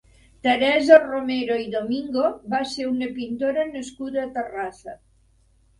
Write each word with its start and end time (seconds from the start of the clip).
Teresa 0.45 0.97
Romero 1.03 1.59
i 1.65 1.67
Domingo 1.75 2.25
va 2.55 2.63
ser 2.73 2.89
una 2.95 3.11
pintora 3.21 3.71
nascuda 3.77 4.27
a 4.27 4.35
Terrassa. 4.41 5.03